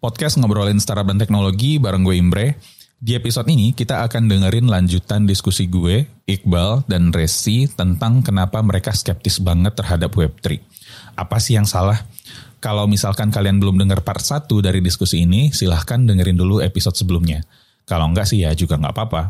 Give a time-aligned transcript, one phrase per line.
[0.00, 2.46] podcast ngobrolin startup dan teknologi bareng gue Imbre.
[3.00, 8.92] Di episode ini kita akan dengerin lanjutan diskusi gue, Iqbal, dan Resi tentang kenapa mereka
[8.92, 10.60] skeptis banget terhadap Web3.
[11.16, 11.96] Apa sih yang salah?
[12.60, 17.40] Kalau misalkan kalian belum dengar part 1 dari diskusi ini, silahkan dengerin dulu episode sebelumnya.
[17.88, 19.22] Kalau enggak sih ya juga nggak apa-apa.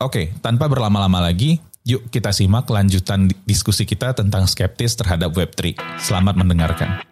[0.00, 5.76] Oke, tanpa berlama-lama lagi, yuk kita simak lanjutan diskusi kita tentang skeptis terhadap Web3.
[6.00, 7.11] Selamat mendengarkan.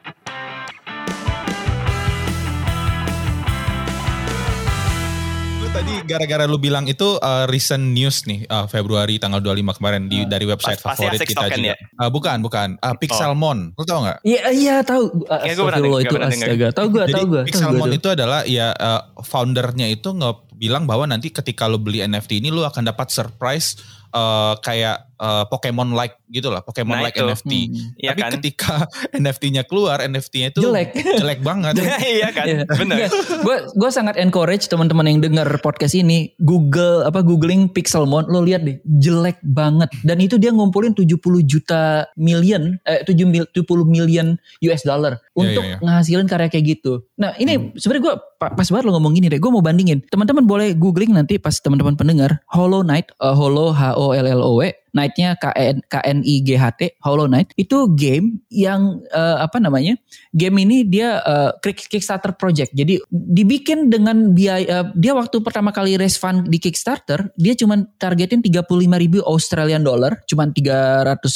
[5.90, 10.22] Tadi gara-gara lu bilang itu uh, recent news nih uh, Februari tanggal 25 kemarin di
[10.22, 11.74] uh, dari website pas, favorit kita juga.
[11.74, 11.76] Ya?
[11.98, 12.68] Uh, bukan, bukan.
[12.78, 13.74] Uh, Pixelmon.
[13.74, 13.82] Oh.
[13.82, 14.18] Lu tau gak?
[14.22, 15.26] Iya, iya tahu.
[15.26, 16.68] Uh, ya, gue pernah itu astaga.
[16.70, 17.42] Tahu gue, tahu gue.
[17.50, 20.30] Pixelmon itu adalah ya uh, foundernya itu nge
[20.60, 23.80] bilang bahwa nanti ketika lu beli NFT ini lu akan dapat surprise
[24.12, 27.28] uh, kayak uh, Pokemon like gitu lah, Pokemon nah, like itu.
[27.28, 27.52] NFT.
[27.52, 28.30] Hmm, iya Tapi kan?
[28.40, 28.74] ketika
[29.20, 31.76] NFT-nya keluar, NFT-nya itu jelek, jelek banget.
[32.18, 32.64] iya kan, iya.
[32.64, 32.96] benar.
[33.44, 38.64] Gue gue sangat encourage teman-teman yang dengar podcast ini, Google apa googling Pixelmon, lo lihat
[38.64, 39.92] deh, jelek banget.
[40.02, 43.52] Dan itu dia ngumpulin 70 juta million, eh 70
[43.84, 45.94] million US dollar iya, untuk yeah, yeah, yeah.
[46.00, 47.04] ngasilin karya kayak gitu.
[47.20, 47.76] Nah ini hmm.
[47.76, 50.00] sebenarnya gue pas banget lo ngomong gini deh, gue mau bandingin.
[50.08, 54.40] Teman-teman boleh googling nanti pas teman-teman pendengar Hollow Knight, uh, Hollow H O L L
[54.40, 59.96] O W Knight-nya KN KNI GHT Hollow Knight itu game yang uh, apa namanya?
[60.34, 62.74] Game ini dia uh, Kickstarter project.
[62.74, 67.82] Jadi dibikin dengan biaya uh, dia waktu pertama kali raise fund di Kickstarter, dia cuma
[67.98, 68.66] targetin 35
[68.98, 71.26] ribu Australian dollar, cuma 350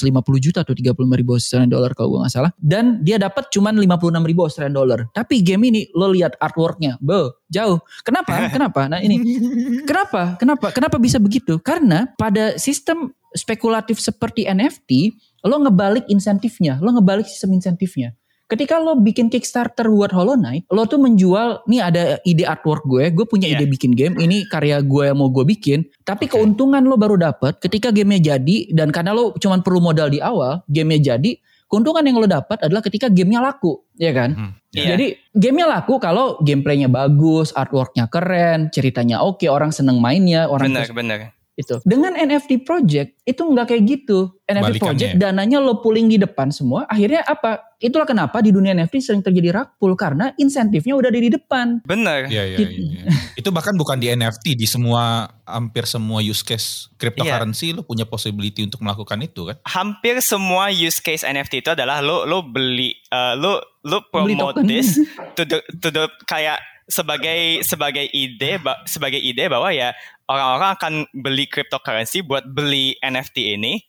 [0.43, 2.53] juta atau 35 ribu Australian dollar kalau gue nggak salah.
[2.59, 4.99] Dan dia dapat cuma 56 ribu Australian dollar.
[5.15, 7.79] Tapi game ini lo lihat artworknya, be jauh.
[8.03, 8.51] Kenapa?
[8.51, 8.91] Kenapa?
[8.91, 9.23] Nah ini
[9.89, 10.35] kenapa?
[10.37, 10.67] Kenapa?
[10.75, 11.63] Kenapa bisa begitu?
[11.63, 15.13] Karena pada sistem spekulatif seperti NFT,
[15.45, 18.15] lo ngebalik insentifnya, lo ngebalik sistem insentifnya.
[18.45, 23.09] Ketika lo bikin Kickstarter buat Hollow Knight, lo tuh menjual, nih ada ide artwork gue,
[23.09, 23.59] gue punya yeah.
[23.59, 26.39] ide bikin game, ini karya gue yang mau gue bikin, tapi okay.
[26.39, 30.61] keuntungan lo baru dapet ketika gamenya jadi, dan karena lo cuma perlu modal di awal,
[30.69, 31.41] gamenya jadi,
[31.73, 34.37] keuntungan yang lo dapat adalah ketika gamenya laku, ya kan?
[34.37, 34.93] Hmm, yeah.
[34.93, 40.93] Jadi gamenya laku kalau gameplaynya bagus, artworknya keren, ceritanya oke, orang seneng mainnya, orang benar,
[40.93, 41.19] benar
[41.55, 41.79] itu.
[41.87, 44.35] Dengan NFT project itu nggak kayak gitu.
[44.45, 44.85] NFT Balikannya.
[44.85, 46.85] project dananya lo pooling di depan semua.
[46.91, 47.79] Akhirnya apa?
[47.79, 51.81] Itulah kenapa di dunia NFT sering terjadi rug pull karena insentifnya udah ada di depan.
[51.87, 52.27] Benar.
[52.29, 52.59] Iya iya.
[52.59, 52.73] Gitu.
[52.75, 53.11] Ya, ya.
[53.39, 57.79] itu bahkan bukan di NFT di semua hampir semua use case cryptocurrency ya.
[57.79, 59.57] lo punya possibility untuk melakukan itu kan?
[59.65, 64.99] Hampir semua use case NFT itu adalah lo lo beli uh, lo lo promote this
[65.39, 69.97] to the to the kayak sebagai sebagai ide sebagai ide bahwa ya
[70.29, 73.81] orang-orang akan beli cryptocurrency buat beli NFT ini.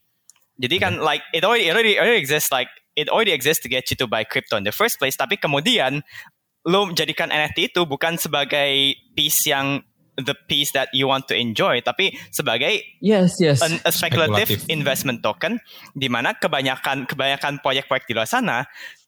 [0.55, 3.67] Jadi kan like it already it already, it already exists like it already exists to
[3.67, 5.19] get you to buy crypto in the first place.
[5.19, 5.99] Tapi kemudian
[6.65, 9.83] lo menjadikan NFT itu bukan sebagai piece yang
[10.15, 15.19] the piece that you want to enjoy, tapi sebagai yes yes an, a speculative investment
[15.19, 15.59] token,
[15.91, 18.63] di mana kebanyakan kebanyakan proyek-proyek di luar sana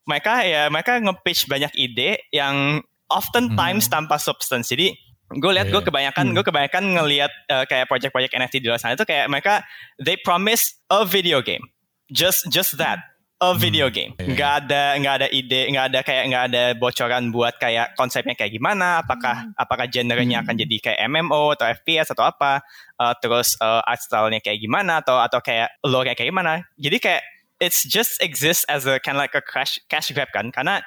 [0.08, 3.94] mereka ya mereka nge-pitch banyak ide yang oftentimes hmm.
[3.94, 4.72] tanpa substance.
[4.72, 4.96] Jadi
[5.28, 5.88] gue lihat gue iya.
[5.88, 6.36] kebanyakan hmm.
[6.40, 9.60] gue kebanyakan ngelihat uh, kayak project-project NFT di luar sana itu kayak mereka
[10.00, 11.64] they promise a video game,
[12.08, 13.04] just just that
[13.38, 13.60] a hmm.
[13.60, 14.16] video game.
[14.18, 14.34] Yeah.
[14.34, 18.56] Nggak ada nggak ada ide, nggak ada kayak nggak ada bocoran buat kayak konsepnya kayak
[18.56, 19.54] gimana, apakah hmm.
[19.60, 22.64] apakah genrenya akan jadi kayak MMO atau FPS atau apa,
[22.98, 26.66] uh, terus uh, art style-nya kayak gimana atau atau kayak lore kayak gimana.
[26.80, 27.24] Jadi kayak
[27.62, 30.82] it's just exists as a kind of like a cash cash grab kan, karena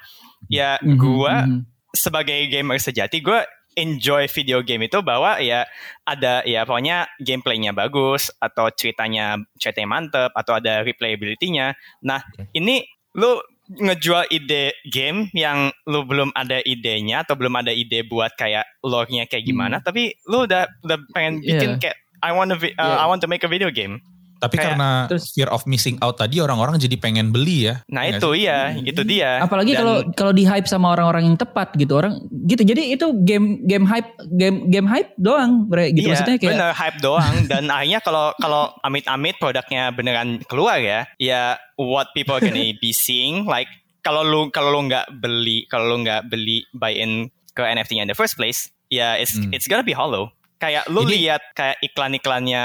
[0.51, 1.69] ya mm -hmm.
[1.95, 3.41] Sebagai gamer sejati gue
[3.79, 5.67] enjoy video game itu bahwa ya
[6.03, 11.79] ada ya pokoknya gameplaynya bagus atau ceritanya ceritanya mantep atau ada replayability-nya.
[12.03, 12.83] Nah ini
[13.15, 13.39] lu
[13.71, 19.31] ngejual ide game yang lu belum ada idenya atau belum ada ide buat kayak lore-nya
[19.31, 19.87] kayak gimana, hmm.
[19.87, 21.79] tapi lu udah udah pengen bikin yeah.
[21.79, 22.99] kayak I want to uh, yeah.
[22.99, 24.03] I want to make a video game.
[24.41, 27.85] Tapi kayak, karena terus, fear of missing out tadi orang-orang jadi pengen beli ya.
[27.93, 28.49] Nah itu sih?
[28.49, 29.45] iya, itu dia.
[29.45, 32.17] Apalagi kalau kalau di hype sama orang-orang yang tepat gitu orang
[32.49, 32.65] gitu.
[32.65, 36.53] Jadi itu game game hype game game hype doang, gitu iya, maksudnya kayak.
[36.57, 42.41] Bener hype doang dan akhirnya kalau kalau amit-amit produknya beneran keluar ya, ya what people
[42.41, 43.69] gonna be seeing like
[44.01, 48.11] kalau lu kalau lu nggak beli kalau lu nggak beli buy in ke NFT-nya in
[48.11, 49.53] the first place, ya it's hmm.
[49.53, 52.65] it's gonna be hollow kayak lu Ini, lihat kayak iklan-iklannya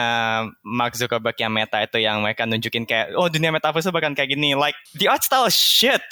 [0.67, 4.51] Mark Zuckerberg yang Meta itu yang mereka nunjukin kayak oh dunia metaverse bahkan kayak gini
[4.51, 6.03] like the art style shit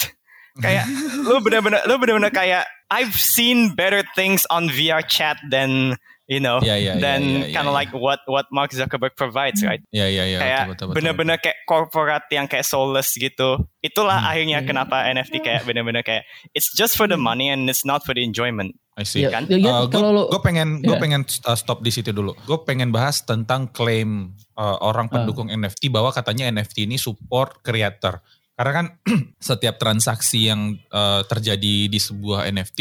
[0.58, 0.88] kayak
[1.28, 6.56] lu bener-bener lu bener-bener kayak I've seen better things on VR chat than you know,
[6.64, 9.84] Yeah, yeah, than yeah, yeah, kind of yeah, like what what Mark Zuckerberg provides, right?
[9.92, 10.40] Ya ya ya.
[10.40, 13.60] kayak betul, betul, betul, bener-bener kayak corporate yang kayak soulless gitu.
[13.84, 14.30] Itulah Hmm.
[14.32, 16.24] akhirnya kenapa NFT kayak bener-bener kayak
[16.56, 18.72] it's just for the money and it's not for the enjoyment.
[18.94, 19.26] I see.
[19.26, 19.50] Ya, kan?
[19.50, 21.02] ya, ya, Uh, gue pengen gue Ya.
[21.02, 22.30] pengen uh, stop di situ dulu.
[22.46, 25.18] Gue pengen bahas tentang klaim uh, orang Ah.
[25.18, 28.22] pendukung NFT bahwa katanya NFT ini support creator.
[28.54, 28.86] Karena kan
[29.42, 32.80] setiap transaksi yang uh, terjadi di sebuah NFT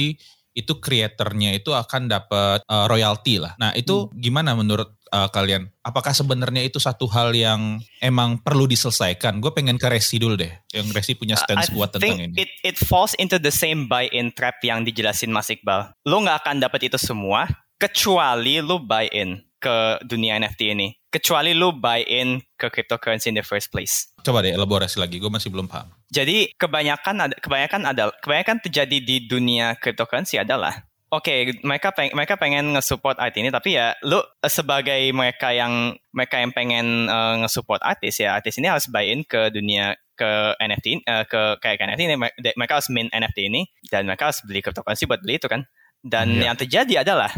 [0.53, 3.57] itu creatornya itu akan dapat uh, royalti lah.
[3.57, 4.13] Nah itu Hmm.
[4.13, 5.69] gimana menurut uh, kalian?
[5.85, 9.37] Apakah sebenarnya itu satu hal yang emang perlu diselesaikan?
[9.37, 10.49] Gue pengen ke Resi dulu deh.
[10.73, 12.33] Yang Resi punya stance I kuat tentang ini.
[12.33, 15.93] it it falls into the same buy-in trap yang dijelasin Mas Iqbal.
[16.09, 17.45] Lo nggak akan dapat itu semua
[17.77, 20.91] kecuali lo buy-in ke dunia NFT ini.
[21.07, 24.09] Kecuali lo buy-in ke cryptocurrency in the first place.
[24.25, 25.21] Coba deh elaborasi lagi.
[25.21, 25.93] Gue masih belum paham.
[26.09, 30.83] Jadi kebanyakan ada kebanyakan ada kebanyakan terjadi di dunia cryptocurrency adalah
[31.13, 35.93] Oke, mereka peng, mereka pengen nge-support art ini tapi ya lu eh, sebagai mereka yang
[36.09, 40.57] mereka yang pengen eh, nge-support artis ya artis ini harus buy in ke dunia ke
[40.57, 42.17] NFT eh, ke kayak ke NFT ini
[42.57, 45.61] mereka harus mint NFT ini dan mereka harus beli cryptocurrency buat beli itu kan.
[46.01, 46.49] Dan Iya.
[46.49, 47.29] yang terjadi adalah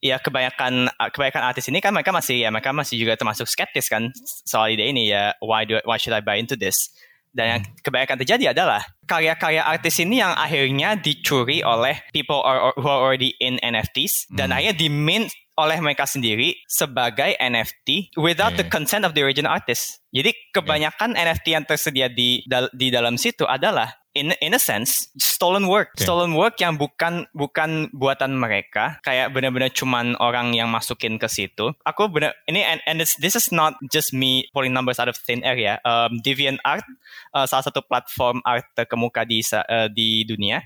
[0.00, 4.08] ya kebanyakan kebanyakan artis ini kan mereka masih ya mereka masih juga termasuk skeptis kan
[4.48, 6.90] soal ide ini ya why do why should I buy into this
[7.32, 12.76] dan yang kebanyakan terjadi adalah karya-karya artis ini yang akhirnya dicuri oleh people or, or-
[12.76, 14.56] who are already in NFTs dan Hmm.
[14.60, 18.72] akhirnya dimint oleh mereka sendiri sebagai NFT without the Oke.
[18.72, 20.00] consent of the original artist.
[20.08, 22.40] Jadi kebanyakan NFT yang tersedia di
[22.72, 25.96] di dalam situ adalah in in a sense stolen work.
[25.96, 26.04] Oke.
[26.04, 31.72] Stolen work yang bukan bukan buatan mereka, kayak benar-benar cuman orang yang masukin ke situ.
[31.84, 35.16] Aku benar ini and, and this, this is not just me pulling numbers out of
[35.16, 35.74] thin air ya.
[35.84, 36.84] Um, DeviantArt
[37.32, 40.60] uh, salah satu platform art terkemuka di uh, di dunia.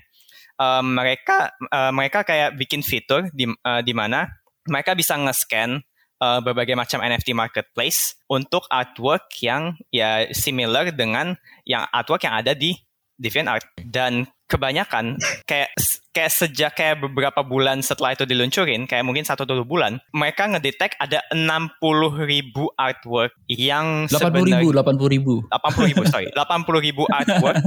[0.57, 4.25] Um, mereka uh, mereka kayak bikin fitur di uh, di mana
[4.67, 5.79] mereka bisa nge-scan
[6.21, 12.57] uh, berbagai macam NFT marketplace untuk artwork yang ya similar dengan yang artwork yang ada
[12.57, 12.75] di
[13.17, 15.75] DeviantArt dan kebanyakan kayak
[16.15, 20.95] kayak sejak kayak beberapa bulan setelah itu diluncurin kayak mungkin satu dua bulan mereka ngedetect
[20.97, 21.77] ada 60
[22.23, 25.33] ribu artwork yang 80 ribu, sebenarnya 80 ribu.
[25.51, 27.57] 80 ribu sorry 80 ribu artwork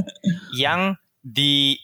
[0.56, 1.76] yang di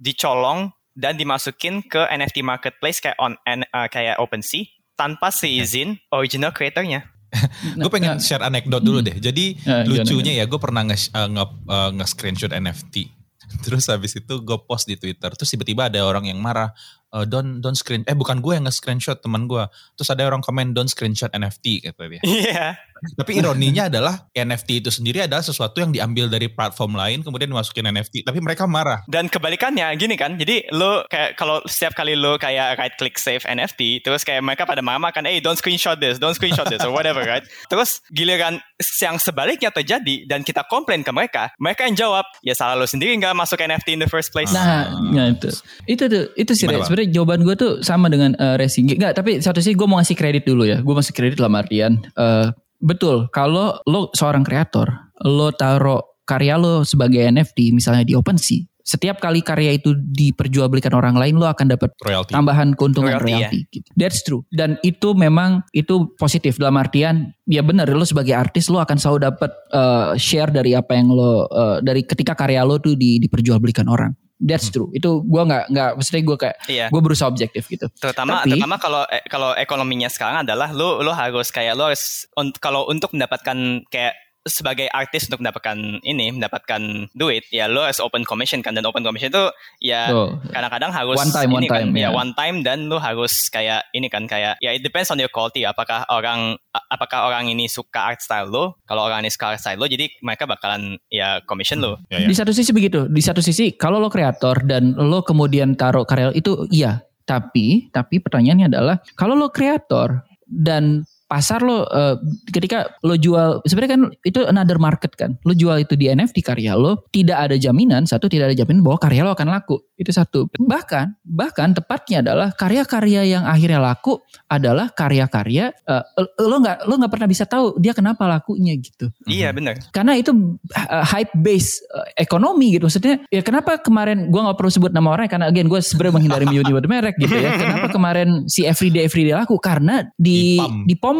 [0.00, 4.66] dicolong dan dimasukin ke NFT marketplace kayak on uh, kayak OpenSea
[4.98, 7.08] tanpa seizin original creatornya.
[7.78, 9.16] gue pengen Nah, share anekdot dulu deh.
[9.16, 13.06] Jadi gimana, lucunya ya gue pernah nge, uh, nge, uh, nge-screenshot NFT.
[13.66, 15.30] Terus habis itu gue post di Twitter.
[15.34, 16.70] Terus tiba-tiba ada orang yang marah.
[17.10, 19.62] "Eh, don't don't screen eh bukan gue yang nge-screenshot teman gue.
[19.98, 22.22] Terus ada orang komen don't screenshot NFT kata dia.
[22.22, 22.66] Iya.
[23.00, 27.88] Tapi ironinya adalah NFT itu sendiri adalah sesuatu yang diambil dari platform lain kemudian dimasukin
[27.88, 28.24] NFT.
[28.26, 29.00] Tapi mereka marah.
[29.08, 30.36] Dan kebalikannya gini kan.
[30.36, 34.68] Jadi lo kayak kalau setiap kali lo kayak right click save NFT terus kayak mereka
[34.68, 37.44] pada marah kan, "Hey, don't screenshot this, don't screenshot this or whatever," right?
[37.72, 38.60] Terus giliran
[39.00, 43.16] yang sebaliknya terjadi dan kita komplain ke mereka, mereka yang jawab, "Ya salah lo sendiri
[43.16, 45.48] nggak masuk NFT in the first place." Nah, nah itu.
[45.88, 48.84] Itu tuh, itu sih sebenarnya jawaban gue tuh sama dengan uh, Resi.
[48.84, 50.80] Enggak, tapi satu sih gue mau ngasih kredit dulu ya.
[50.80, 52.48] Gue masih kredit dalam artian eh,
[52.80, 59.22] betul kalau lo seorang kreator, lo taruh karya lo sebagai NFT misalnya di OpenSea, setiap
[59.22, 62.32] kali karya itu diperjualbelikan orang lain lo akan dapat Royalty.
[62.34, 63.60] tambahan keuntungan Royalty, royalty.
[63.70, 63.88] gitu.
[63.94, 64.42] That's true.
[64.50, 69.18] Dan itu memang itu positif dalam artian ya benar lo sebagai artis lo akan selalu
[69.30, 73.86] dapat uh, share dari apa yang lo uh, dari ketika karya lo tuh di, diperjualbelikan
[73.86, 74.10] orang.
[74.40, 74.88] That's true.
[74.90, 76.86] Itu gua nggak nggak maksudnya gue kayak Iya.
[76.88, 77.92] gue berusaha objektif gitu.
[77.92, 82.24] Terutama Tapi- terutama kalau eh, kalau ekonominya sekarang adalah lo lo harus kayak lo harus
[82.34, 84.16] un- kalau untuk mendapatkan kayak
[84.50, 88.74] sebagai artis untuk mendapatkan ini mendapatkan duit ya lo harus open commission kan.
[88.74, 89.44] Dan open commission itu
[89.78, 90.10] ya
[90.50, 92.08] kadang-kadang harus One time, ini one kan time, ya ya.
[92.10, 95.62] one time dan lo harus kayak ini kan kayak ya it depends on your quality.
[95.62, 98.76] Apakah orang apakah orang ini suka art style lo?
[98.84, 102.02] Kalau orang ini suka art style lo jadi mereka bakalan ya commission lo.
[102.10, 102.28] Ya, ya.
[102.28, 106.34] Di satu sisi begitu, di satu sisi kalau lo kreator dan lo kemudian taruh karya
[106.34, 112.18] itu iya, tapi tapi pertanyaannya adalah kalau lo kreator dan pasar lo eh,
[112.50, 115.38] ketika lo jual sebenarnya kan itu another market kan.
[115.46, 118.98] Lo jual itu di NFT karya lo tidak ada jaminan satu tidak ada jaminan bahwa
[118.98, 119.78] karya lo akan laku.
[119.94, 120.50] Itu satu.
[120.58, 124.18] Bahkan bahkan tepatnya adalah karya-karya yang akhirnya laku
[124.50, 126.04] adalah karya-karya eh,
[126.42, 129.14] lo nggak lo nggak pernah bisa tahu dia kenapa lakunya gitu.
[129.30, 129.78] Iya benar.
[129.94, 132.90] Karena itu uh, hype base uh, ekonomi gitu.
[132.90, 136.44] Maksudnya ya kenapa kemarin gua nggak perlu sebut nama orang karena again gue sebenarnya menghindari
[136.50, 137.54] menyebut merek gitu ya.
[137.54, 139.54] Kenapa kemarin si everyday everyday laku?
[139.62, 141.19] Karena di ngepom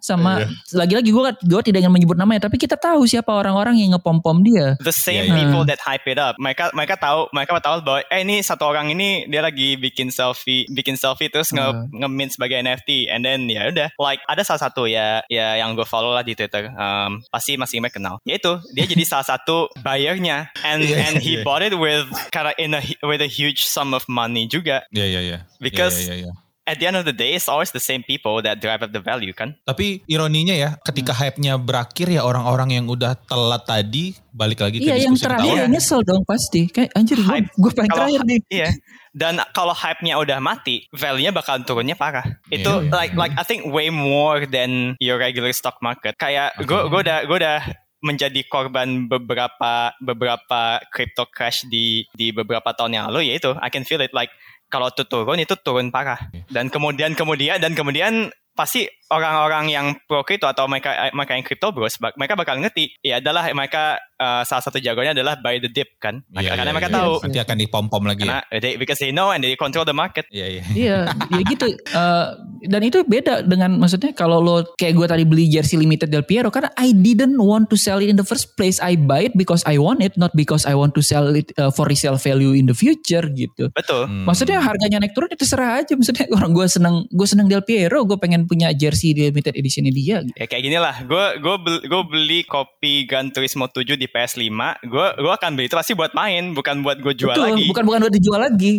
[0.00, 0.46] sama Iya.
[0.76, 4.38] lagi-lagi gue gue tidak ingin menyebut namanya tapi kita tahu siapa orang-orang yang ngepom pom
[4.40, 4.76] dia.
[4.80, 5.38] the same Yeah, yeah.
[5.42, 6.36] people that hype it up.
[6.38, 10.64] Mereka mereka tahu mereka tahu bahwa eh ini satu orang ini dia lagi bikin selfie
[10.68, 11.86] bikin selfie terus nge Hmm.
[11.92, 15.84] nge-mint sebagai NFT and then ya udah like ada salah satu ya ya yang gue
[15.84, 20.48] follow lah di Twitter um, pasti masih mereka kenal yaitu dia jadi salah satu buyernya
[20.62, 21.44] and Yeah, and he yeah.
[21.44, 25.20] bought it with karena in a with a huge sum of money juga Iya iya
[25.20, 25.38] iya.
[25.58, 26.32] Because- Iya, iya, iya.
[26.70, 29.02] At the end of the day it's always the same people that drive up the
[29.02, 31.26] value kan Tapi ironinya ya, ketika Hmm.
[31.26, 35.54] hype-nya berakhir ya orang-orang yang udah telat tadi balik lagi ke Iya yang diskusi terakhir
[35.58, 36.70] yang nyesel dong pasti.
[36.70, 37.48] Kayak anjir gue Hype.
[37.50, 38.40] gue paling Kalau terakhir nih.
[38.46, 38.70] Iya.
[39.10, 42.22] Dan kalau hype-nya udah mati, value-nya bakal turunnya parah.
[42.46, 42.94] Itu iya.
[42.94, 46.14] like like I think way more than your regular stock market.
[46.14, 47.58] Kayak gue gue udah gue udah
[48.00, 53.84] menjadi korban beberapa beberapa crypto crash di di beberapa tahun yang lalu yaitu I can
[53.84, 54.32] feel it like
[54.70, 56.30] kalau itu turun itu turun parah.
[56.46, 61.74] Dan kemudian kemudian dan kemudian pasti orang-orang yang pro crypto atau mereka mereka yang crypto
[61.74, 65.98] bros mereka bakal ngerti ya adalah mereka uh, salah satu jagonya adalah buy the dip
[65.98, 66.98] kan Iya, karena iya, mereka iya.
[67.00, 68.40] tahu Nanti akan dipom-pom lagi ya.
[68.40, 70.24] karena they, because they know and they control the market.
[70.30, 70.62] Iya iya.
[70.70, 71.66] Iya, ya gitu.
[71.74, 72.26] Eh,
[72.68, 76.52] dan itu beda dengan maksudnya kalau lo kayak gue tadi beli jersey limited Del Piero
[76.52, 78.76] karena I didn't want to sell it in the first place.
[78.78, 81.72] I buy it because I want it, not because I want to sell it uh,
[81.72, 83.72] for resale value in the future gitu.
[83.72, 84.06] Betul.
[84.06, 84.28] Hmm.
[84.28, 85.96] Maksudnya harganya naik turun itu terserah aja.
[85.96, 89.88] Maksudnya orang gue seneng gue seneng Del Piero, gue pengen punya jersey di limited edition
[89.88, 90.20] dia.
[90.20, 90.36] Gitu.
[90.36, 91.00] Ya kayak gini lah.
[91.04, 94.52] Gue gue beli, gue beli kopi Gran Turismo 7 di PS5.
[94.84, 97.66] Gue gue akan beli itu pasti buat main, bukan buat gue jual Betul, lagi.
[97.72, 98.74] bukan bukan buat dijual lagi.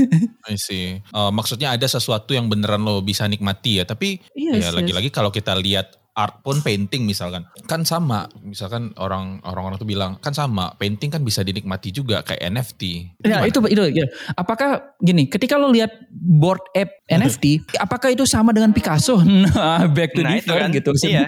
[0.50, 1.00] I see.
[1.00, 3.84] Eh, maksudnya ada sesuatu yang beneran lo bisa nikmati ya.
[3.84, 4.74] Tapi Yes, ya yes.
[4.76, 10.14] lagi-lagi kalau kita lihat art pun painting misalkan kan sama misalkan orang orang-orang tuh bilang
[10.18, 12.82] kan sama painting kan bisa dinikmati juga kayak NFT
[13.24, 14.06] Ya itu itu ya.
[14.32, 17.44] Apakah gini, ketika lo lihat board app NFT,
[17.76, 19.16] apakah itu sama dengan Picasso?
[19.24, 20.70] Nah, back to Nah, differ kan.
[20.70, 20.90] gitu.
[21.02, 21.24] Iya.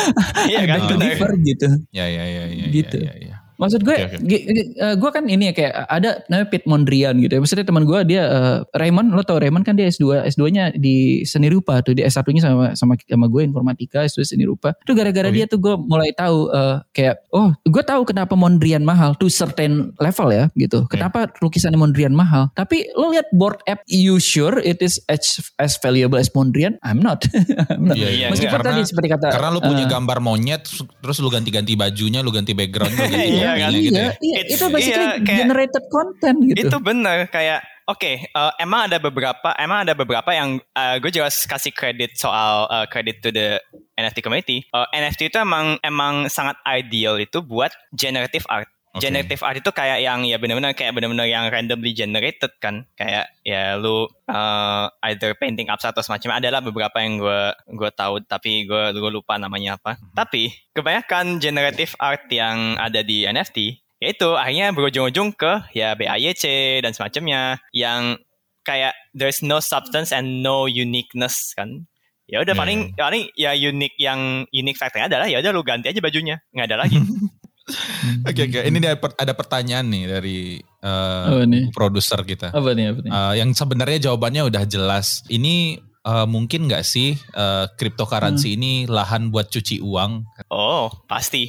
[0.50, 1.04] Iya kan, back to benar.
[1.10, 1.68] differ gitu.
[1.90, 2.96] ya ya ya ya Gitu.
[3.02, 3.29] ya, ya, ya.
[3.60, 4.16] Maksud gue, oke.
[4.24, 7.40] gi- gi- eh, gue kan ini ya kayak ada namanya Pete Mondrian gitu ya.
[7.40, 11.46] Maksudnya teman gue dia eh, Raymond, lo tau Raymond kan dia S2, S2-nya di seni
[11.46, 14.72] rupa tuh, di S1-nya sama sama sama gue informatika, S2 seni rupa.
[14.80, 18.82] Itu gara-gara Oh, dia tuh gue mulai tahu eh, kayak oh, gue tahu kenapa Mondrian
[18.82, 20.88] mahal to certain level ya gitu.
[20.88, 22.48] Kenapa lukisannya Mondrian mahal?
[22.52, 25.20] Tapi lo lihat board app, you sure it is as,
[25.60, 26.80] as valuable as Mondrian?
[26.80, 27.22] I'm not.
[27.70, 27.94] I'm not.
[27.94, 28.26] Iya, iya.
[28.32, 30.62] Meskipun Karena- tadi seperti kata karena lu punya eh, gambar monyet
[30.98, 33.70] terus lu ganti-ganti bajunya lu ganti background lu ganti Iya, kan?
[33.74, 36.66] gitu iya, ya iya, It's- itu basically iya, kayak- generated content gitu.
[36.68, 40.62] Itu bener kayak oke eh, emang ada beberapa emang ada beberapa yang
[41.02, 43.58] gue jelas kasih kredit soal eh, kredit to the
[43.94, 44.62] NFT community.
[44.64, 48.70] Eh, NFT itu emang emang sangat ideal itu buat generative art.
[48.90, 49.06] Oke.
[49.06, 52.90] Generative art itu kayak yang ya benar-benar kayak benar-benar yang randomly generated kan.
[52.98, 58.18] Kayak ya lu uh, either painting abstract atau semacamnya adalah beberapa yang gue gue tahu
[58.26, 59.94] tapi gue gue lupa namanya apa.
[60.10, 66.90] Tapi kebanyakan generative art yang ada di NFT yaitu akhirnya berujung-ujung ke ya BAYC dan
[66.90, 68.18] semacamnya yang
[68.66, 71.86] kayak there's no substance and no uniqueness kan.
[72.30, 75.90] Ya udah Ya, paling paling ya unik yang unique factornya adalah ya udah lu ganti
[75.90, 76.42] aja bajunya.
[76.54, 76.98] Nggak ada lagi
[78.28, 81.70] Oke oke, ini ada, per- ada pertanyaan nih dari eh, nih?
[81.72, 82.50] produser kita.
[82.50, 82.92] Apa nih?
[82.92, 83.10] Apa nih?
[83.10, 85.22] Eh, yang sebenarnya jawabannya udah jelas.
[85.26, 90.24] Ini eh, mungkin nggak sih eh, cryptocurrency ini lahan buat cuci uang?
[90.50, 91.48] oh pasti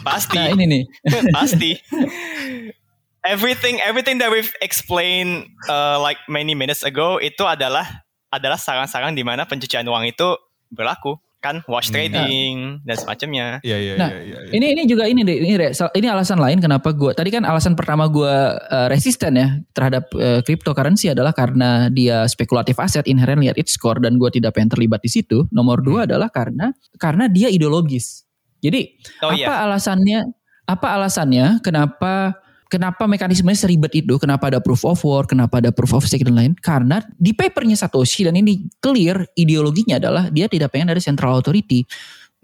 [0.00, 0.82] pasti Nah ini nih.
[1.36, 1.70] pasti
[3.26, 9.26] everything everything that we've explained uh, like many minutes ago itu adalah adalah sarang-sarang di
[9.26, 10.36] mana pencucian uang itu
[10.70, 11.94] berlaku kan wash Hmm.
[12.02, 14.10] trading dan semacamnya Iya iya Nah,
[14.50, 15.38] Ini ini juga ini deh.
[15.38, 17.14] Ini, ini alasan lain kenapa gue.
[17.14, 22.74] Tadi kan alasan pertama gue uh, resisten ya terhadap uh, cryptocurrency adalah karena dia spekulatif
[22.82, 25.46] aset inherent lihat its core dan gue tidak pengen terlibat di situ.
[25.54, 28.26] Nomor dua adalah karena karena dia ideologis.
[28.58, 30.20] Jadi oh apa iya alasannya?
[30.66, 31.62] Apa alasannya?
[31.62, 32.34] Kenapa?
[32.66, 34.18] Kenapa mekanismenya seribet itu?
[34.18, 35.30] Kenapa ada proof of work?
[35.30, 36.52] Kenapa ada proof of stake dan lain?
[36.58, 41.86] Karena di papernya Satoshi dan ini clear ideologinya adalah dia tidak pengen ada central authority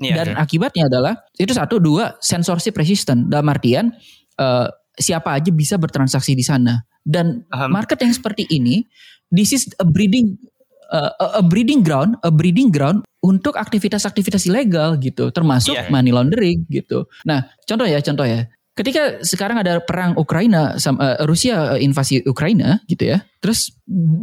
[0.00, 0.25] Iya.
[0.25, 3.93] dan akibatnya adalah itu satu dua censorship resistant dalam artian
[4.35, 4.67] eh,
[4.99, 8.83] siapa aja bisa bertransaksi di sana dan market yang seperti ini
[9.31, 10.35] this is a breeding
[10.91, 15.87] eh, a- breeding ground a breeding ground untuk aktivitas-aktivitas ilegal gitu termasuk Iya.
[15.93, 21.29] money laundering gitu nah contoh ya contoh ya ketika sekarang ada perang Ukraina sama eh,
[21.29, 23.21] Rusia eh, invasi Ukraina gitu ya.
[23.43, 23.75] Terus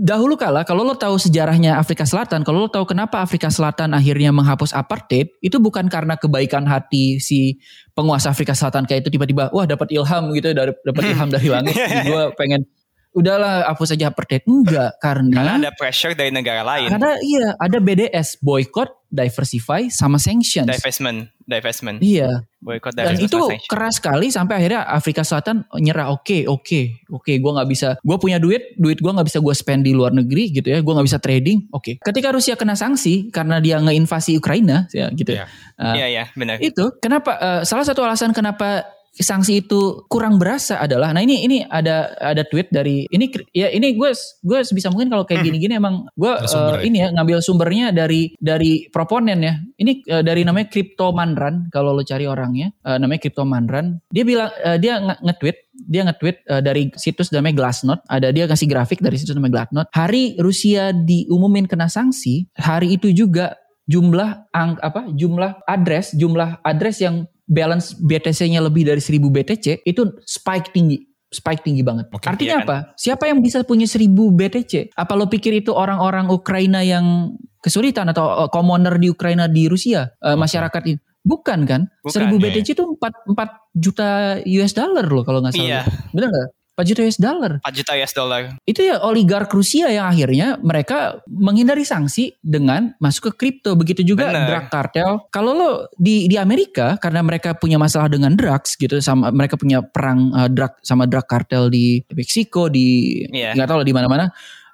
[0.01, 4.31] dahulu kala kalau lo tahu sejarahnya Afrika Selatan, kalau lo tahu kenapa Afrika Selatan akhirnya
[4.31, 7.59] menghapus apartheid, itu bukan karena kebaikan hati si
[7.93, 11.75] penguasa Afrika Selatan kayak itu tiba-tiba wah dapat ilham gitu, dari- dapat ilham dari langit,
[12.09, 12.63] gue pengen
[13.09, 16.89] udahlah hapus saja apartheid enggak karena Karena ada pressure dari negara lain.
[16.93, 20.69] karena iya ada BDS boycott, diversify sama sanctions.
[20.69, 21.97] Divestment, divestment.
[21.99, 22.45] Iya.
[22.59, 26.11] Boycott, Dan itu keras sekali sampai akhirnya Afrika Selatan nyerah.
[26.11, 27.33] Oke, oke, oke.
[27.39, 27.95] Gue nggak bisa.
[28.03, 30.83] Gue punya duit, duit gue nggak bisa gue spend di luar negeri gitu ya.
[30.83, 31.71] Gue nggak bisa trading.
[31.71, 31.97] Oke.
[32.03, 35.39] Ketika Rusia kena sanksi karena dia ngeinvasi Ukraina, ya gitu.
[35.39, 35.47] Iya.
[35.79, 36.59] Uh, Iya, iya, benar.
[36.59, 37.39] Itu kenapa?
[37.39, 38.83] eh, salah satu alasan kenapa
[39.15, 43.97] sanksi itu kurang berasa adalah nah ini ini ada ada tweet dari ini ya ini
[43.97, 44.11] gue
[44.45, 48.87] gue sebisa mungkin kalau kayak gini-gini emang gue eh, ini ya ngambil sumbernya dari dari
[48.87, 49.53] proponen ya.
[49.79, 54.23] Ini eh, dari namanya Crypto Manran kalau lo cari orangnya eh, namanya Crypto Manran dia
[54.23, 55.57] bilang eh, dia nge- nge-tweet
[55.89, 58.03] dia nge-tweet eh, dari situs namanya Glassnode.
[58.07, 59.89] Ada dia kasih grafik dari situs namanya Glassnode.
[59.91, 63.57] Hari Rusia diumumin kena sanksi hari itu juga
[63.89, 70.01] jumlah ang apa jumlah address jumlah address yang balance BTC-nya lebih dari 1000 BTC itu
[70.21, 72.09] spike tinggi spike tinggi banget.
[72.09, 72.65] Oke, Artinya iya kan?
[72.65, 72.77] apa?
[72.97, 74.97] Siapa yang bisa punya 1000 BTC?
[74.97, 80.09] Apa lo pikir itu orang-orang Ukraina yang kesulitan atau uh, commoner di Ukraina di Rusia
[80.25, 80.41] uh, Oke.
[80.41, 80.97] masyarakat ini?
[81.21, 81.85] Bukan kan?
[82.01, 84.07] Bukan, 1000 iya, BTC itu 4 4 juta
[84.41, 85.69] US dollar loh kalau nggak salah.
[85.69, 85.81] Iya.
[86.15, 86.49] Bener nggak?
[86.79, 88.41] 4 juta US dollar 4 juta US dollar.
[88.63, 94.31] itu ya oligark Rusia yang akhirnya mereka menghindari sanksi dengan masuk ke kripto begitu juga
[94.31, 94.47] Bener.
[94.47, 95.69] drug cartel kalau lo
[95.99, 100.47] di di Amerika karena mereka punya masalah dengan drugs gitu sama mereka punya perang uh,
[100.47, 102.87] drug sama drug cartel di Meksiko di
[103.29, 103.51] Iya.
[103.53, 104.25] nggak tahu lah di mana-mana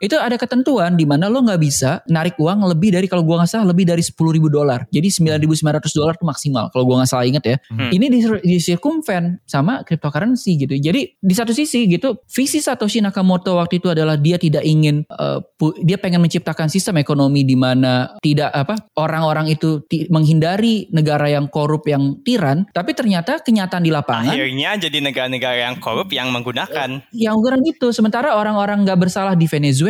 [0.03, 3.51] itu ada ketentuan di mana lo nggak bisa narik uang lebih dari kalau gua nggak
[3.51, 4.85] salah lebih dari 10.000 ribu dolar.
[4.91, 7.57] Jadi 9.900 dolar itu maksimal kalau gua nggak salah inget ya.
[7.71, 7.89] Hmm.
[7.91, 10.75] ini di, di circumvent sama cryptocurrency gitu.
[10.77, 15.39] Jadi di satu sisi gitu visi Satoshi Nakamoto waktu itu adalah dia tidak ingin uh,
[15.81, 21.87] dia pengen menciptakan sistem ekonomi di mana tidak apa orang-orang itu menghindari negara yang korup
[21.87, 22.67] yang tiran.
[22.71, 27.07] Tapi ternyata kenyataan di lapangan Akhirnya jadi negara-negara yang korup yang menggunakan.
[27.15, 27.89] yang ukuran itu.
[27.95, 29.84] Sementara orang-orang nggak bersalah di Venezuela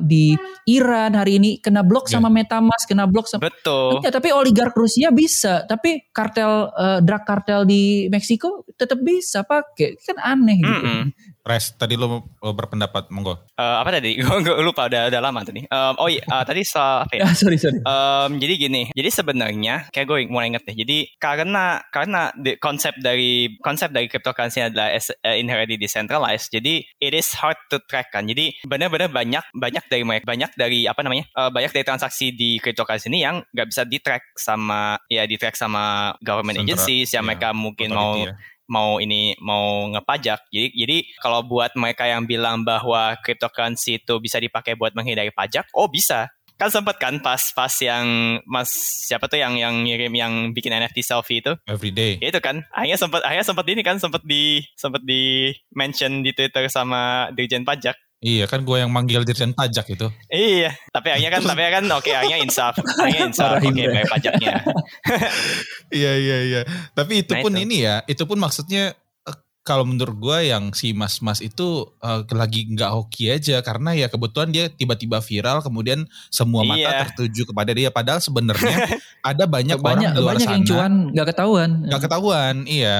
[0.00, 0.32] di
[0.66, 2.16] Iran hari ini kena blok Ya.
[2.16, 4.00] sama MetaMask kena blok sama Betul.
[4.00, 10.00] Ya, tapi oligark Rusia bisa tapi kartel eh, drug kartel di Meksiko tetap bisa pakai
[10.00, 11.02] kan aneh gitu Mm-mm.
[11.46, 13.46] Res, tadi lo lo berpendapat monggo.
[13.54, 14.18] Eh, apa tadi?
[14.20, 15.62] Gue lupa udah udah lama tadi.
[15.62, 17.22] Em, oh iya, eh, tadi soal apa ya?
[17.30, 20.74] Ah, sorry sorry Em, jadi gini, jadi sebenarnya kayak gue mulai inget deh.
[20.74, 26.82] Jadi karena karena the konsep dari konsep dari cryptocurrency adalah as- eh, inherently decentralized, jadi
[26.98, 28.26] it is hard to track kan.
[28.26, 32.58] Jadi benar-benar banyak banyak dari mereka banyak dari apa namanya eh, banyak dari transaksi di
[32.58, 37.14] cryptocurrency ini yang nggak bisa di track sama ya di track sama government Sentra, agencies
[37.14, 38.34] yang ya, mereka mungkin mau ya.
[38.66, 40.50] Mau ini mau ngepajak.
[40.50, 45.70] Jadi jadi kalau buat mereka yang bilang bahwa cryptocurrency itu bisa dipakai buat menghindari pajak,
[45.74, 46.30] oh bisa.
[46.56, 48.72] Kan sempet kan pas pas yang Mas
[49.04, 51.52] siapa tuh yang yang ngirim yang bikin NFT selfie itu?
[51.68, 52.16] every day.
[52.16, 52.64] Ya itu kan.
[52.72, 57.68] Akhirnya sempet akhirnya sempet ini kan sempet di sempet di mention di Twitter sama Dirjen
[57.68, 58.05] Pajak.
[58.18, 60.08] Iya kan gue yang manggil dirjen pajak itu.
[60.26, 63.92] Iya, tapi akhirnya kan tapi akhirnya kan oke akhirnya insaf, akhirnya insaf, oke Imre.
[63.92, 64.54] bayar pajaknya.
[65.92, 66.60] Iya iya iya.
[66.92, 67.62] Tapi itu Nah, pun itu.
[67.62, 71.66] ini ya, itu pun maksudnya eh, kalau menurut gue yang si mas-mas itu
[71.98, 76.98] eh, lagi nggak hoki aja karena ya kebetulan dia tiba-tiba viral kemudian semua mata Iya.
[77.06, 78.76] tertuju kepada dia padahal sebenarnya
[79.22, 82.98] ada banyak, banyak orang di luar banyak sana yang cuan nggak ketahuan nggak ketahuan iya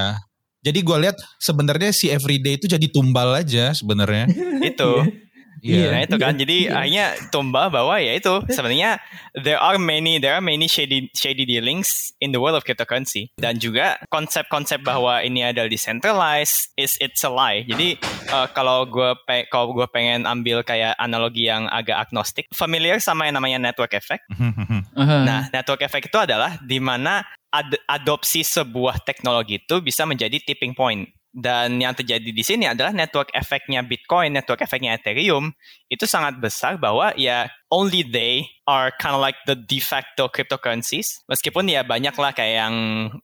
[0.65, 4.25] jadi gue lihat sebenarnya si everyday itu jadi tumbal aja sebenarnya
[4.69, 4.91] itu.
[5.59, 6.73] Iya Nah itu kan, jadi Iya.
[6.73, 8.97] akhirnya tumbal bahwa ya itu sebenarnya
[9.33, 13.57] there are many there are many shady shady dealings in the world of cryptocurrency dan
[13.57, 17.61] juga konsep-konsep bahwa ini adalah decentralized is it's a lie.
[17.63, 22.97] Jadi eh, kalau gue pe kalau gue pengen ambil kayak analogi yang agak agnostik, familiar
[22.97, 24.25] sama yang namanya network effect.
[24.33, 24.81] Aha.
[25.27, 30.73] Nah, network effect itu adalah di mana ad- adopsi sebuah teknologi itu bisa menjadi tipping
[30.73, 31.05] point.
[31.37, 35.53] Dan yang terjadi di sini adalah network efeknya Bitcoin, network efeknya Ethereum
[35.85, 41.21] itu sangat besar bahwa ya only they are kind of like the de facto cryptocurrencies.
[41.29, 42.75] Meskipun ya banyak lah kayak yang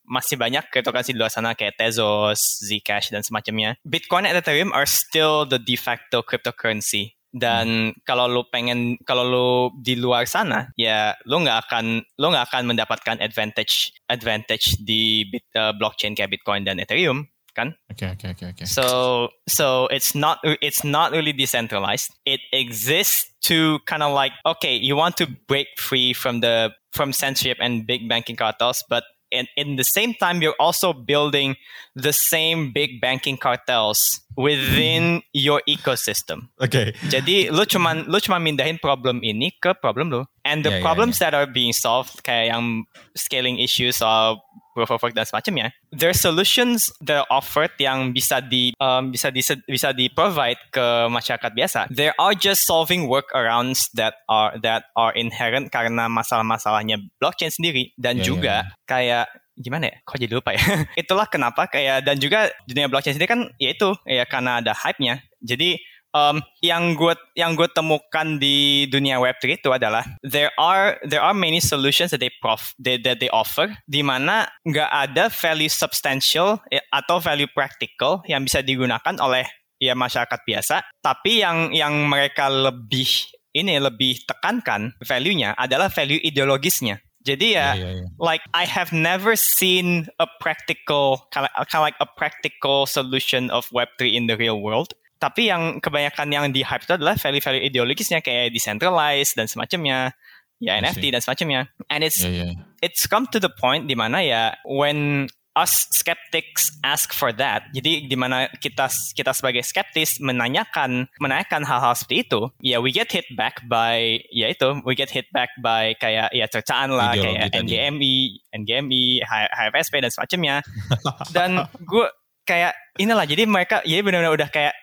[0.06, 3.82] masih banyak cryptocurrency di luar sana kayak Tezos, Zcash dan semacamnya.
[3.82, 7.17] Bitcoin and Ethereum are still the de facto cryptocurrency.
[7.34, 9.49] Dan kalau lu pengen kalau lu
[9.82, 15.41] di luar sana ya lu nggak akan lu nggak akan mendapatkan advantage advantage di bit,
[15.58, 17.75] uh, blockchain kayak Bitcoin dan Ethereum kan?
[17.91, 22.11] Okay, okay, okay, oke So so it's not it's not really decentralized.
[22.25, 27.13] It exists to kind of like okay, you want to break free from the from
[27.13, 31.55] censorship and big banking cartels, but in, in the same time you're also building
[31.95, 33.99] the same big banking cartels
[34.37, 36.49] within your ecosystem.
[36.61, 36.93] Okay.
[37.09, 40.23] Jadi lu cuman lu cuma mindahin problem ini ke problem lu.
[40.45, 42.85] And the ya, problems that are being solved kayak yang
[43.17, 45.71] scaling issues soal proof of work dan semacamnya.
[45.93, 50.59] There are solutions that are offered yang bisa di um, bisa di bisa di provide
[50.73, 51.79] ke masyarakat biasa.
[51.93, 58.19] There are just solving workarounds that are that are inherent karena masalah-masalahnya blockchain sendiri dan
[58.19, 59.25] Yeah, juga yeah, kayak
[59.57, 59.95] gimana ya?
[60.05, 60.62] Kok jadi lupa ya?
[61.01, 65.21] Itulah kenapa kayak dan juga dunia blockchain sendiri kan ya itu ya karena ada hype-nya.
[65.43, 65.77] Jadi
[66.13, 71.36] um, yang gue yang gue temukan di dunia Web3 itu adalah there are there are
[71.36, 76.62] many solutions that they prof they, that they offer di mana nggak ada value substantial
[76.69, 79.43] ya, atau value practical yang bisa digunakan oleh
[79.82, 83.10] ya masyarakat biasa tapi yang yang mereka lebih
[83.54, 88.08] ini lebih tekankan value-nya adalah value ideologisnya jadi ya, Iya, iya, iya.
[88.19, 93.47] like I have never seen a practical kind of, kind of like a practical solution
[93.47, 94.91] of Web3 in the real world.
[95.23, 100.12] Tapi yang kebanyakan yang di hype itu adalah value-value ideologisnya kayak decentralized dan semacamnya,
[100.59, 100.83] ya.
[100.83, 101.71] NFT dan semacamnya.
[101.88, 102.59] And it's Iya, iya.
[102.83, 107.69] it's come to the point di mana ya when us skeptics ask for that.
[107.71, 113.13] Jadi di mana kita kita sebagai skeptis menanyakan menanyakan hal-hal seperti itu, ya we get
[113.13, 117.38] hit back by ya itu we get hit back by kayak ya cercaan lah Ideologi
[117.38, 117.59] kayak tadi.
[117.69, 118.15] NGMI,
[118.59, 120.55] NGMI, H- HFSP dan semacamnya.
[121.38, 121.49] dan
[121.86, 122.05] gue
[122.43, 124.73] kayak inilah jadi mereka ya benar-benar udah kayak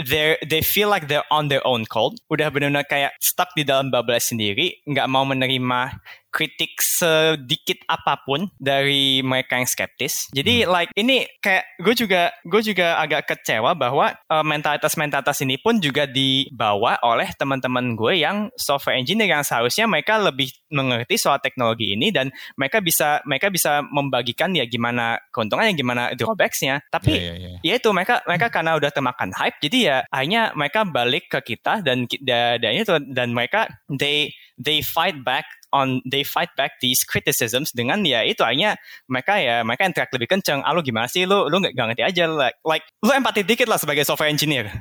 [0.00, 2.20] they they feel like they're on their own cold.
[2.32, 8.50] Udah benar-benar kayak stuck di dalam bubble sendiri nggak mau menerima kritik sedikit apa pun
[8.56, 10.30] dari mereka yang skeptis.
[10.30, 15.58] Jadi like ini kayak gue juga gue juga agak kecewa bahwa uh, mentalitas mentalitas ini
[15.58, 21.42] pun juga dibawa oleh teman-teman gue yang software engineer yang seharusnya mereka lebih mengerti soal
[21.42, 26.82] teknologi ini dan mereka bisa mereka bisa membagikan ya gimana keuntungannya gimana drawbacksnya.
[26.88, 27.58] Tapi Iya, iya, iya.
[27.60, 31.82] ya itu mereka mereka karena udah termakan hype jadi ya akhirnya mereka balik ke kita
[31.84, 37.70] dan dan itu dan mereka they they fight back on they fight back these criticisms
[37.70, 38.74] dengan ya itu akhirnya
[39.06, 42.02] mereka ya mereka yang teriak lebih kenceng ah lu gimana sih lu lu nggak ngerti
[42.02, 44.68] aja like like lu empati dikit lah sebagai software engineer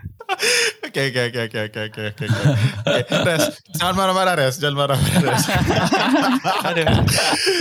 [0.80, 2.26] Oke oke oke oke oke oke oke.
[2.82, 5.46] Oke, Res, jangan marah-marah Res, jangan marah-marah Res.
[6.70, 6.86] aduh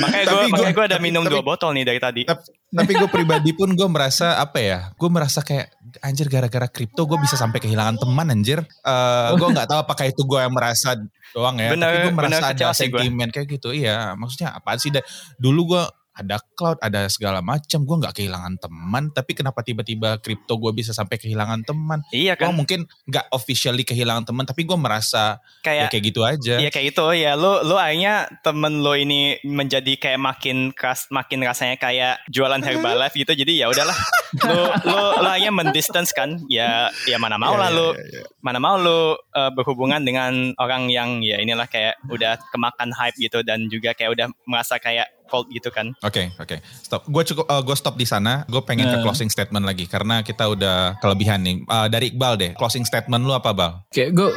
[0.00, 3.08] makanya gue makanya gue ada minum tapi- dua botol nih dari tadi tapi tapi gue
[3.08, 4.78] pribadi pun gue merasa apa ya?
[4.92, 5.72] Gue merasa kayak
[6.04, 8.60] anjir gara-gara kripto gue bisa sampai kehilangan teman anjir.
[8.60, 10.92] Eh gue nggak tahu apakah itu gue yang merasa
[11.32, 11.72] doang ya.
[11.72, 12.72] Bener- tapi gue bener merasa ada kecewa
[13.18, 13.26] gua.
[13.26, 13.74] sentimen kayak gitu.
[13.74, 14.94] Iya, maksudnya apaan sih?
[15.42, 15.82] Dulu gue
[16.18, 17.86] ada cloud, ada segala macam.
[17.86, 22.02] Gue nggak kehilangan teman, tapi kenapa tiba-tiba kripto gue bisa sampai kehilangan teman?
[22.10, 26.20] iya Gue kan mungkin nggak officially kehilangan teman, tapi gue merasa ya kayak kayak gitu
[26.26, 26.54] aja.
[26.58, 31.44] Iya kayak gitu ya lu lu akhirnya temen lo ini menjadi kayak makin keras makin
[31.44, 33.96] rasanya kayak jualan Herbalife gitu jadi ya udahlah
[34.48, 38.24] lu lu lu akhirnya mendistance kan ya ya mana mau Iya, lah lu iya, iya.
[38.40, 43.42] mana mau lu uh, berhubungan dengan orang yang ya inilah kayak udah kemakan hype gitu
[43.42, 46.56] dan juga kayak udah merasa kayak cold gitu kan Oke, oke.
[46.80, 47.04] Stop.
[47.04, 48.42] Gue cukup gue stop di sana.
[48.44, 49.02] Gue pengen ke Eh.
[49.02, 51.56] closing statement lagi karena kita udah kelebihan nih.
[51.62, 52.50] Eh, dari Iqbal deh.
[52.54, 53.84] Closing statement lu apa, Bal?
[53.86, 54.28] Oke, gue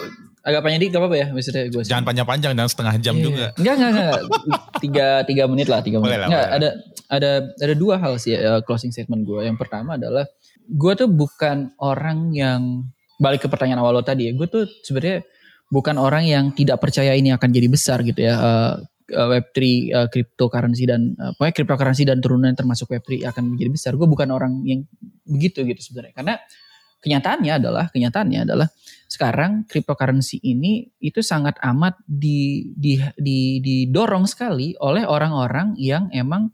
[0.41, 1.81] agak panjang dikit gak apa-apa ya maksudnya gue.
[1.81, 3.23] Jangan panjang-panjang dan setengah jam Iya.
[3.23, 3.45] juga.
[3.55, 4.21] Enggak, enggak, enggak.
[4.79, 6.19] tiga, tiga menit lah, tiga Boleh menit.
[6.19, 6.69] lah, Enggak, boleh ada,
[7.07, 7.29] ada,
[7.61, 9.41] ada dua hal sih uh, closing statement gue.
[9.43, 10.25] Yang pertama adalah
[10.65, 14.33] gue tuh bukan orang yang balik ke pertanyaan awal lo tadi ya.
[14.33, 15.21] Gue tuh sebenarnya
[15.69, 18.33] bukan orang yang tidak percaya ini akan jadi besar gitu ya.
[18.35, 18.73] Uh,
[19.13, 19.59] uh, Web3,
[19.93, 23.91] uh, cryptocurrency dan uh, pokoknya cryptocurrency dan turunan termasuk Web3 akan menjadi besar.
[23.95, 24.87] Gue bukan orang yang
[25.27, 26.15] begitu gitu sebenarnya.
[26.15, 26.35] Karena
[27.01, 28.67] kenyataannya adalah kenyataannya adalah
[29.11, 36.47] sekarang cryptocurrency ini itu sangat amat di, di, di, didorong sekali oleh orang-orang yang emang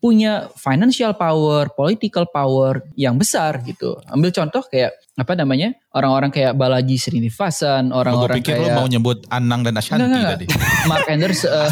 [0.00, 4.00] punya financial power, political power yang besar gitu.
[4.08, 9.60] Ambil contoh kayak apa namanya orang-orang kayak Balaji Srinivasan, orang-orang pikir kayak mau nyebut Anang
[9.60, 10.46] dan Ashanti Enggak, enggak, tadi.
[10.88, 11.68] Mark Anderson, uh,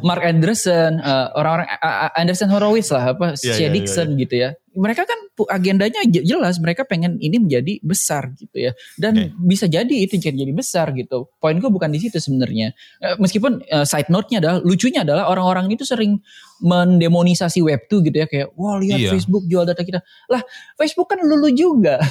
[0.08, 4.56] Mark Anderson, uh, orang-orang uh, Anderson Horowitz lah, apa Iya, Shea iya, Dixon gitu ya.
[4.72, 5.18] Mereka kan
[5.52, 8.72] agendanya je- jelas, mereka pengen ini menjadi besar gitu ya.
[8.96, 9.26] Dan Oke.
[9.44, 11.28] bisa jadi itu jadi jadi besar gitu.
[11.36, 12.72] Poin gue bukan di situ sebenarnya.
[13.02, 16.22] Eh, meskipun eh, side note-nya adalah lucunya adalah orang-orang itu sering
[16.60, 19.10] mendemonisasi web 2 gitu ya kayak wah lihat Iya.
[19.16, 20.04] Facebook jual data kita.
[20.28, 20.44] Lah,
[20.76, 21.96] Facebook kan lulu juga.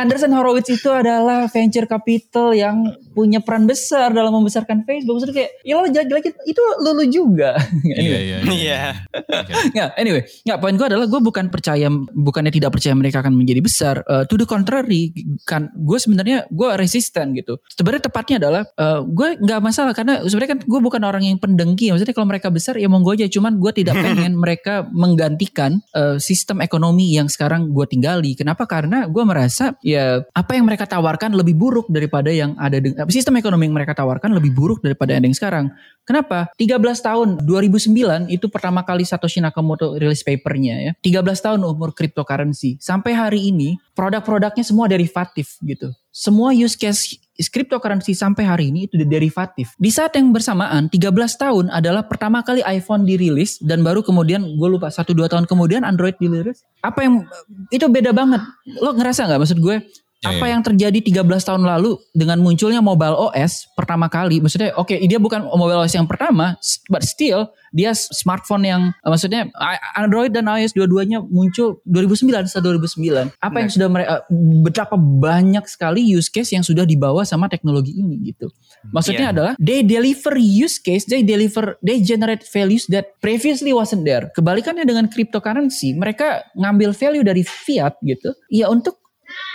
[0.00, 2.84] Anderson Horowitz itu adalah venture capital yang
[3.16, 5.20] punya peran besar dalam membesarkan Facebook.
[5.20, 7.56] Maksudnya kayak, ya lo jelek-jelek itu lulu juga.
[7.90, 8.36] Iya, iya, iya.
[8.44, 8.80] Iya.
[9.12, 9.52] Oke.
[9.74, 13.60] Nggak, anyway, nggak poin gue adalah gue bukan percaya bukannya tidak percaya mereka akan menjadi
[13.60, 13.96] besar.
[14.06, 15.10] Uh, to the contrary,
[15.48, 17.58] kan gue sebenarnya gue resisten gitu.
[17.72, 21.90] Sebenarnya tepatnya adalah uh, gue nggak masalah karena sebenarnya kan gue bukan orang yang pendengki.
[21.90, 23.26] Maksudnya kalau mereka besar ya monggo aja.
[23.30, 28.34] Cuman gue tidak pengen mereka menggantikan uh, sistem ekonomi yang sekarang gue tinggali.
[28.36, 28.66] Kenapa?
[28.68, 33.70] Karena gue merasa ya apa yang mereka tawarkan lebih buruk daripada yang ada sistem ekonomi
[33.70, 35.70] yang mereka tawarkan lebih buruk daripada yang sekarang.
[36.04, 36.50] Kenapa?
[36.58, 36.74] 13
[37.06, 40.92] tahun 2009 itu pertama kali Satoshi Nakamoto rilis papernya ya.
[41.22, 42.82] 13 tahun umur cryptocurrency.
[42.82, 45.94] Sampai hari ini produk-produknya semua derivatif gitu.
[46.10, 49.72] Semua use case cryptocurrency sampai hari ini itu derivatif.
[49.80, 54.68] Di saat yang bersamaan 13 tahun adalah pertama kali iPhone dirilis dan baru kemudian gue
[54.68, 56.66] lupa 1 2 tahun kemudian Android dirilis.
[56.84, 57.24] Apa yang
[57.72, 58.42] itu beda banget.
[58.82, 59.80] Lo ngerasa nggak maksud gue?
[60.20, 60.52] Yeah, apa yeah.
[60.52, 64.44] yang terjadi 13 tahun lalu dengan munculnya mobile OS pertama kali?
[64.44, 66.60] Maksudnya oke okay, dia bukan mobile OS yang pertama
[66.92, 69.48] but still dia smartphone yang maksudnya
[69.96, 74.14] Android dan iOS dua-duanya muncul 2009 setelah 2009 apa yang sudah mereka
[74.60, 78.52] betapa banyak sekali use case yang sudah dibawa sama teknologi ini gitu.
[78.92, 79.34] Maksudnya yeah.
[79.34, 84.28] adalah they deliver use case they deliver they generate values that previously wasn't there.
[84.36, 88.36] Kebalikannya dengan cryptocurrency mereka ngambil value dari fiat gitu.
[88.52, 88.99] Ya untuk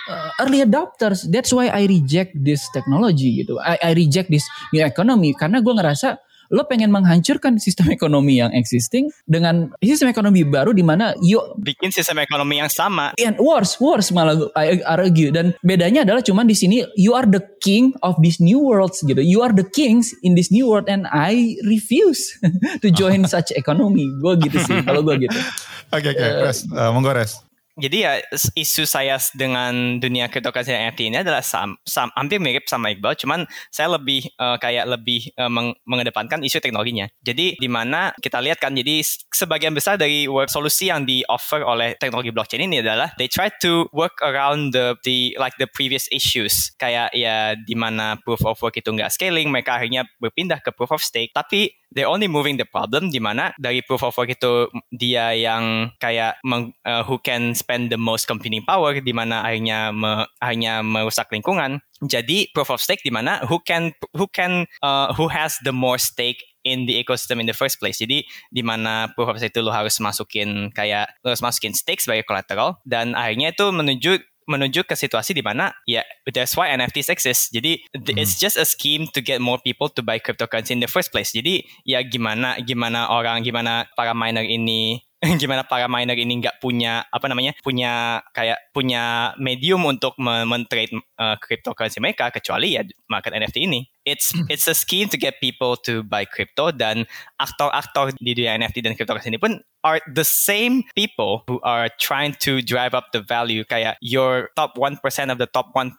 [0.09, 1.25] uh, early adopters.
[1.29, 3.57] That's why I reject this technology gitu.
[3.61, 6.21] I, I reject this new economy karena gue ngerasa
[6.53, 11.89] lo pengen menghancurkan sistem ekonomi yang existing dengan sistem ekonomi baru di mana yuk bikin
[11.89, 13.17] sistem ekonomi yang sama.
[13.17, 17.41] And worse, worse malah I argue dan bedanya adalah cuman di sini you are the
[17.61, 19.21] king of these new worlds gitu.
[19.21, 22.37] You are the kings in this new world and I refuse
[22.83, 24.05] to join such economy.
[24.21, 25.37] Gue gitu sih kalau gue gitu.
[25.93, 26.31] Oke okay, oke, okay.
[26.33, 28.13] uh, Res, uh, monggo Res jadi ya
[28.55, 33.43] isu saya dengan dunia cryptocurrency NFT ini adalah sam, sam, hampir mirip sama Iqbal, cuman
[33.67, 37.11] saya lebih uh, kayak lebih uh, meng, mengedepankan isu teknologinya.
[37.19, 41.67] Jadi di mana kita lihat kan, jadi sebagian besar dari work solusi yang di offer
[41.67, 46.07] oleh teknologi blockchain ini adalah they try to work around the the like the previous
[46.15, 50.71] issues, kayak ya di mana proof of work itu nggak scaling, mereka akhirnya berpindah ke
[50.71, 51.35] proof of stake.
[51.35, 55.93] Tapi they only moving the problem di mana dari proof of work itu dia yang
[56.01, 60.81] kayak meng, uh, who can spend the most computing power di mana akhirnya me, akhirnya
[60.81, 61.83] merusak lingkungan.
[62.03, 65.95] Jadi proof of stake di mana who can who can uh, who has the more
[65.99, 68.01] stake in the ecosystem in the first place.
[68.01, 72.01] Jadi di mana proof of stake itu lo harus masukin kayak lo harus masukin stake
[72.01, 74.11] sebagai collateral dan akhirnya itu menuju
[74.45, 77.53] menuju ke situasi di mana ya that's why NFTs exist.
[77.53, 78.17] Jadi hmm.
[78.17, 81.33] it's just a scheme to get more people to buy cryptocurrency in the first place.
[81.33, 85.01] Jadi ya gimana gimana orang gimana para miner ini
[85.41, 91.35] gimana para miner ini nggak punya apa namanya punya kayak punya medium untuk men-trade uh,
[91.41, 93.81] cryptocurrency mereka kecuali ya market NFT ini.
[94.05, 94.45] It's hmm.
[94.53, 97.09] it's a scheme to get people to buy crypto dan
[97.41, 102.33] aktor-aktor di dunia NFT dan cryptocurrency ini pun are the same people who are trying
[102.41, 104.97] to drive up the value kayak your top 1%
[105.29, 105.93] of the top 1%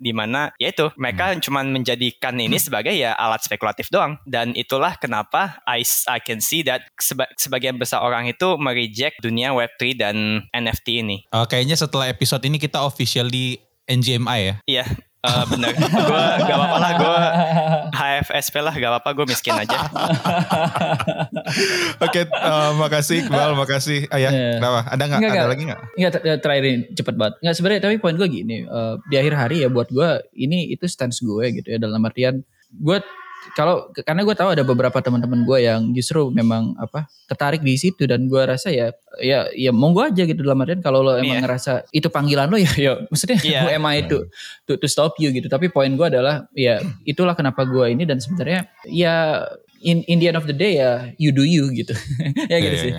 [0.00, 1.44] di mana yaitu mereka hmm.
[1.44, 6.64] cuma menjadikan ini sebagai ya alat spekulatif doang dan itulah kenapa I I can see
[6.68, 10.16] that seba, sebagian besar orang itu mereject dunia Web3 dan
[10.52, 11.24] NFT ini.
[11.32, 14.54] Uh, kayaknya setelah episode ini kita officially NGMI ya?
[14.66, 14.84] Iya,
[15.26, 17.18] Uh, bener, gue gak apa-apa lah, gue
[17.98, 19.78] HFSP lah, gak apa-apa, gue miskin aja.
[22.06, 24.30] Oke, okay, uh, makasih Iqbal, makasih Ayah.
[24.30, 24.62] Yeah.
[24.62, 24.80] Kenapa?
[24.86, 25.18] Ada gak?
[25.18, 25.80] Enggak, ada lagi gak?
[25.98, 26.12] Enggak,
[26.46, 27.34] terakhir ini cepet banget.
[27.42, 30.86] Enggak sebenarnya, tapi poin gue gini, uh, di akhir hari ya buat gue, ini itu
[30.86, 32.98] stance gue gitu ya, dalam artian gue
[33.54, 38.04] kalau karena gue tahu ada beberapa teman-teman gue yang justru memang apa tertarik di situ
[38.04, 41.44] dan gue rasa ya ya ya monggo aja gitu dalam artian kalau lo emang yeah.
[41.44, 43.62] ngerasa itu panggilan lo ya ya maksudnya yeah.
[43.64, 44.26] who am I to,
[44.66, 48.20] to to stop you gitu tapi poin gue adalah ya itulah kenapa gue ini dan
[48.20, 49.46] sebenarnya ya
[49.80, 51.94] in in the end of the day ya you do you gitu
[52.52, 52.92] ya gitu yeah, sih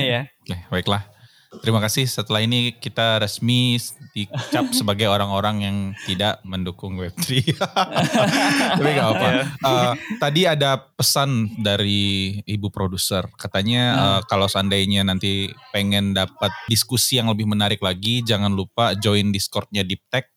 [0.00, 0.60] iya yeah.
[0.72, 1.04] baiklah
[1.50, 2.06] Terima kasih.
[2.06, 3.74] Setelah ini kita resmi
[4.14, 7.58] dicap sebagai orang-orang yang tidak mendukung Web3.
[8.78, 9.28] Tapi gak apa.
[9.58, 13.26] Uh, tadi ada pesan dari ibu produser.
[13.34, 13.98] Katanya hmm.
[13.98, 19.82] uh, kalau seandainya nanti pengen dapat diskusi yang lebih menarik lagi, jangan lupa join Discordnya
[19.82, 20.30] Deep Tech.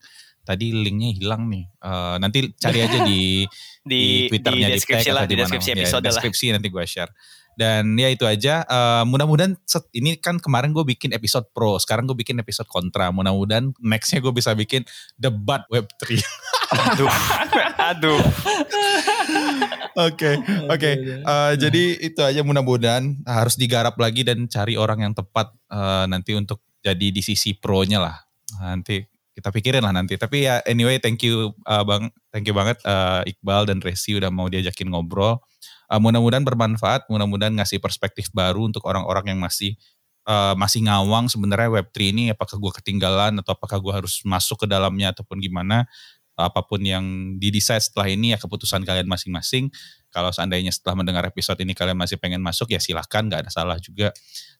[0.43, 1.65] Tadi linknya hilang nih.
[1.79, 3.47] Uh, nanti cari aja di
[3.83, 6.83] di, di Twitternya di deskripsi Deep Tech lah, di deskripsi episode ya, deskripsi nanti gue
[6.83, 7.11] share.
[7.53, 8.65] Dan ya itu aja.
[8.65, 9.53] Uh, mudah-mudahan
[9.93, 13.13] ini kan kemarin gue bikin episode pro, sekarang gue bikin episode kontra.
[13.13, 14.81] Mudah-mudahan nextnya gue bisa bikin
[15.15, 16.17] debat Web 3.
[16.73, 17.09] aduh,
[17.93, 18.21] aduh.
[19.93, 20.91] Oke, oke.
[21.21, 26.33] Eh, jadi itu aja mudah-mudahan harus digarap lagi dan cari orang yang tepat uh, nanti
[26.33, 28.17] untuk jadi di sisi pro-nya lah.
[28.57, 30.15] Nanti kita pikirin lah nanti.
[30.15, 34.29] Tapi ya anyway, thank you uh, bang, thank you banget uh, Iqbal dan Resi udah
[34.29, 35.41] mau diajakin ngobrol.
[35.89, 39.75] Uh, mudah-mudahan bermanfaat, mudah-mudahan ngasih perspektif baru untuk orang-orang yang masih
[40.29, 44.67] uh, masih ngawang sebenarnya Web3 ini apakah gue ketinggalan atau apakah gue harus masuk ke
[44.69, 45.89] dalamnya ataupun gimana.
[46.33, 49.69] Apa pun yang didesain setelah ini ya keputusan kalian masing-masing.
[50.09, 53.77] Kalau seandainya setelah mendengar episode ini kalian masih pengen masuk ya silahkan gak ada salah
[53.77, 54.09] juga.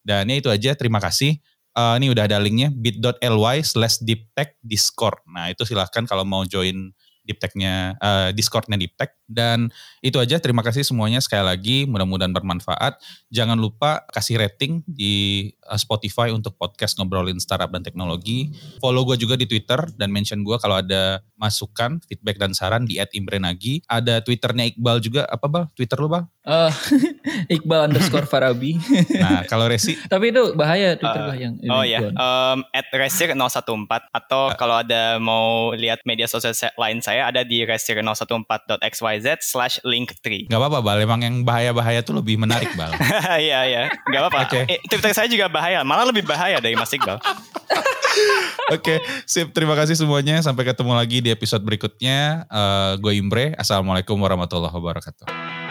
[0.06, 1.42] Dan ya itu aja terima kasih
[1.78, 5.20] uh, ini udah ada linknya bit.ly slash deeptech discord.
[5.30, 9.16] Nah itu silahkan kalau mau join deep tech-nya uh, Discord-nya deep tech.
[9.26, 9.72] Dan
[10.04, 10.38] itu aja.
[10.38, 11.78] Terima kasih semuanya sekali lagi.
[11.88, 13.00] Mudah-mudahan bermanfaat.
[13.32, 18.52] Jangan lupa kasih rating di uh, Spotify untuk podcast ngobrolin startup dan teknologi.
[18.84, 23.00] Follow gue juga di Twitter dan mention gue kalau ada masukan feedback dan saran di
[23.00, 25.28] @imbrenagi ada Twitternya Iqbal juga.
[25.28, 25.64] Apa bal?
[25.76, 26.28] Twitter lu bal?
[26.44, 26.72] Uh,
[27.56, 28.76] Iqbal underscore Farabi.
[29.16, 29.96] Nah kalau Resi?
[30.14, 34.84] Tapi itu bahaya Twitter uh, yang oh ya um, at Resir 014 atau uh, kalau
[34.84, 40.50] ada mau lihat media sosial lain saya saya ada di resir014.xyz slash link 3.
[40.50, 42.90] Gak apa-apa Bal, emang yang bahaya-bahaya tuh lebih menarik Bal.
[43.38, 43.82] Iya, iya.
[44.10, 44.40] Gak apa-apa.
[44.50, 44.64] Okay.
[44.66, 47.22] Eh, Twitter saya juga bahaya, malah lebih bahaya dari Mas Iqbal.
[48.74, 48.98] Oke, okay,
[49.30, 49.54] sip.
[49.54, 50.42] Terima kasih semuanya.
[50.42, 52.50] Sampai ketemu lagi di episode berikutnya.
[52.50, 53.54] Uh, gue Imbre.
[53.58, 55.63] Assalamualaikum warahmatullahi wabarakatuh.